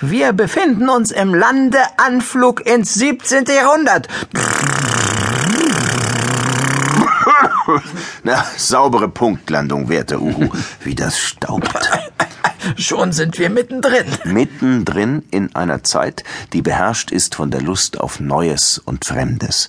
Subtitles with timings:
[0.00, 3.46] Wir befinden uns im Landeanflug ins 17.
[3.46, 4.06] Jahrhundert.
[8.22, 10.50] Na, saubere Punktlandung, werter Uhu.
[10.80, 11.68] Wie das staubt.
[12.76, 14.06] Schon sind wir mittendrin.
[14.24, 16.22] Mittendrin in einer Zeit,
[16.52, 19.68] die beherrscht ist von der Lust auf Neues und Fremdes.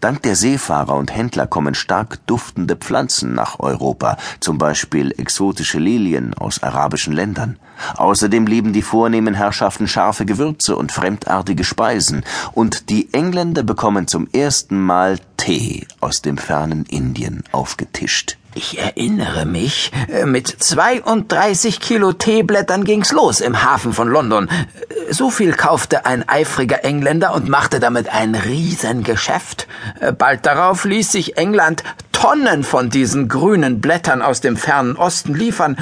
[0.00, 6.34] Dank der Seefahrer und Händler kommen stark duftende Pflanzen nach Europa, zum Beispiel exotische Lilien
[6.34, 7.58] aus arabischen Ländern.
[7.96, 14.28] Außerdem lieben die vornehmen Herrschaften scharfe Gewürze und fremdartige Speisen, und die Engländer bekommen zum
[14.32, 18.36] ersten Mal Tee aus dem fernen Indien aufgetischt.
[18.54, 24.48] Ich erinnere mich, äh, mit 32 Kilo Teeblättern ging's los im Hafen von London.
[24.48, 29.68] Äh, so viel kaufte ein eifriger Engländer und machte damit ein Riesengeschäft.
[30.00, 35.34] Äh, bald darauf ließ sich England Tonnen von diesen grünen Blättern aus dem fernen Osten
[35.34, 35.76] liefern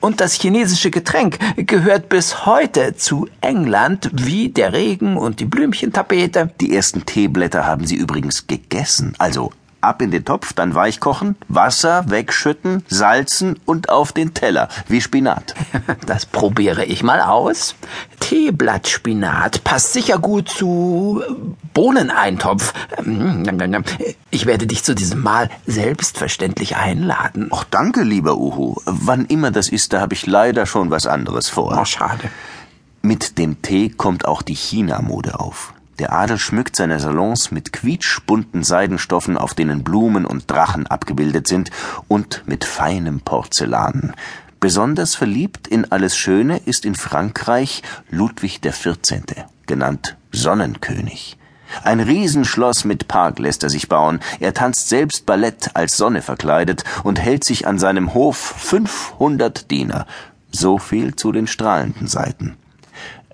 [0.00, 6.50] und das chinesische Getränk gehört bis heute zu England wie der Regen und die Blümchentapete.
[6.60, 11.36] Die ersten Teeblätter haben sie übrigens gegessen, also ab in den Topf, dann weich kochen,
[11.48, 15.54] Wasser wegschütten, salzen und auf den Teller, wie Spinat.
[16.06, 17.74] Das probiere ich mal aus.
[18.20, 21.22] Teeblattspinat passt sicher gut zu
[21.74, 22.72] Bohneneintopf.
[24.30, 27.48] Ich werde dich zu diesem Mahl selbstverständlich einladen.
[27.52, 28.76] Ach, danke, lieber Uhu.
[28.84, 31.78] Wann immer das ist, da habe ich leider schon was anderes vor.
[31.80, 32.30] Oh, schade.
[33.02, 35.72] Mit dem Tee kommt auch die China-Mode auf.
[35.98, 41.70] Der Adel schmückt seine Salons mit quietschbunten Seidenstoffen, auf denen Blumen und Drachen abgebildet sind,
[42.08, 44.14] und mit feinem Porzellan.
[44.60, 49.22] Besonders verliebt in alles Schöne ist in Frankreich Ludwig XIV.,
[49.66, 51.38] genannt Sonnenkönig.
[51.84, 54.20] Ein Riesenschloss mit Park lässt er sich bauen.
[54.40, 60.06] Er tanzt selbst Ballett als Sonne verkleidet und hält sich an seinem Hof 500 Diener.
[60.50, 62.56] So viel zu den strahlenden Seiten.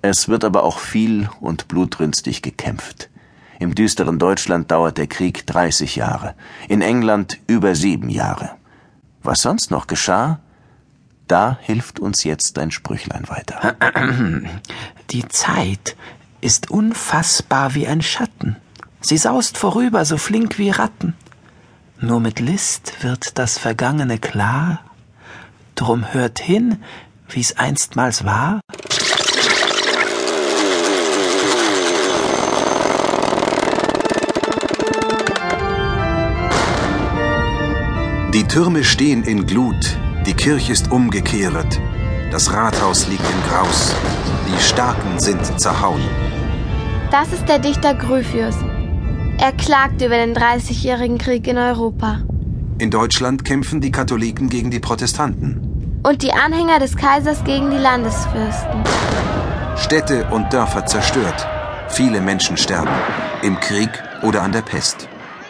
[0.01, 3.09] Es wird aber auch viel und blutrünstig gekämpft.
[3.59, 6.35] Im düsteren Deutschland dauert der Krieg 30 Jahre,
[6.67, 8.51] in England über sieben Jahre.
[9.23, 10.39] Was sonst noch geschah,
[11.27, 13.75] da hilft uns jetzt ein Sprüchlein weiter.
[15.09, 15.95] Die Zeit
[16.41, 18.57] ist unfassbar wie ein Schatten.
[19.01, 21.15] Sie saust vorüber, so flink wie Ratten.
[21.99, 24.81] Nur mit List wird das Vergangene klar.
[25.75, 26.83] Drum hört hin,
[27.29, 28.59] wie's einstmals war.
[38.33, 41.81] Die Türme stehen in Glut, die Kirche ist umgekehret,
[42.37, 43.95] das Rathaus liegt im Graus,
[44.47, 46.03] die Starken sind zerhauen.
[47.09, 48.53] Das ist der Dichter Gryphius.
[49.39, 52.21] Er klagt über den Dreißigjährigen Krieg in Europa.
[52.77, 55.99] In Deutschland kämpfen die Katholiken gegen die Protestanten.
[56.03, 58.83] Und die Anhänger des Kaisers gegen die Landesfürsten.
[59.75, 61.47] Städte und Dörfer zerstört.
[61.87, 62.93] Viele Menschen sterben.
[63.41, 63.89] Im Krieg
[64.21, 65.09] oder an der Pest.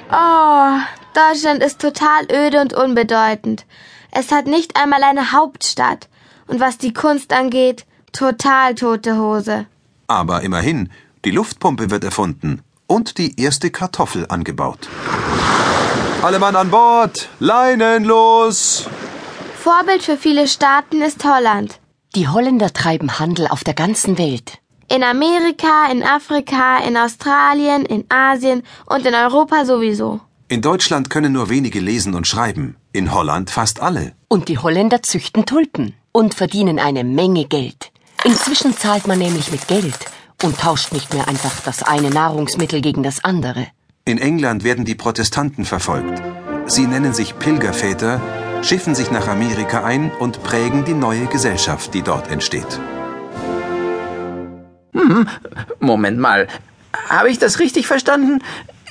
[0.09, 0.77] Oh,
[1.13, 3.65] Deutschland ist total öde und unbedeutend.
[4.11, 6.07] Es hat nicht einmal eine Hauptstadt.
[6.47, 9.65] Und was die Kunst angeht, total tote Hose.
[10.07, 10.89] Aber immerhin,
[11.25, 14.87] die Luftpumpe wird erfunden und die erste Kartoffel angebaut.
[16.21, 17.29] Alle Mann an Bord!
[17.39, 18.87] Leinen los!
[19.59, 21.79] Vorbild für viele Staaten ist Holland.
[22.15, 24.59] Die Holländer treiben Handel auf der ganzen Welt.
[24.89, 30.21] In Amerika, in Afrika, in Australien, in Asien und in Europa sowieso.
[30.47, 34.13] In Deutschland können nur wenige lesen und schreiben, in Holland fast alle.
[34.29, 37.91] Und die Holländer züchten Tulpen und verdienen eine Menge Geld.
[38.23, 39.99] Inzwischen zahlt man nämlich mit Geld
[40.41, 43.67] und tauscht nicht mehr einfach das eine Nahrungsmittel gegen das andere.
[44.03, 46.19] In England werden die Protestanten verfolgt.
[46.65, 48.19] Sie nennen sich Pilgerväter,
[48.63, 52.79] schiffen sich nach Amerika ein und prägen die neue Gesellschaft, die dort entsteht.
[54.93, 55.27] Hm,
[55.79, 56.47] Moment mal.
[57.09, 58.41] Habe ich das richtig verstanden?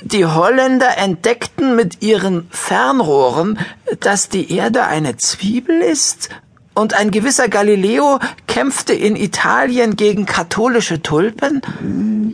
[0.01, 3.59] Die Holländer entdeckten mit ihren Fernrohren,
[3.99, 6.29] dass die Erde eine Zwiebel ist?
[6.77, 11.63] Und ein gewisser Galileo kämpfte in Italien gegen katholische Tulpen?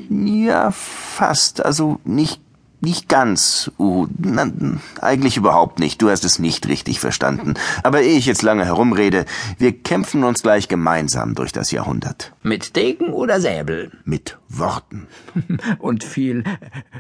[0.10, 1.66] Ja, fast.
[1.66, 2.42] Also nicht
[2.82, 4.08] nicht ganz, Uhu.
[4.20, 4.52] Na,
[5.00, 6.02] eigentlich überhaupt nicht.
[6.02, 7.54] Du hast es nicht richtig verstanden.
[7.84, 9.24] Aber ehe ich jetzt lange herumrede,
[9.58, 12.34] wir kämpfen uns gleich gemeinsam durch das Jahrhundert.
[12.44, 13.92] Mit Degen oder Säbel?
[14.04, 15.08] Mit Worten.
[15.80, 16.44] Und viel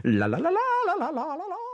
[0.03, 1.72] la la la la la la la la.